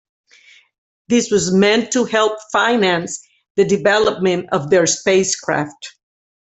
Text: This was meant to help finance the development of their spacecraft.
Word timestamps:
This 1.09 1.29
was 1.29 1.53
meant 1.53 1.91
to 1.93 2.05
help 2.05 2.39
finance 2.51 3.19
the 3.55 3.63
development 3.65 4.47
of 4.51 4.71
their 4.71 4.87
spacecraft. 4.87 5.93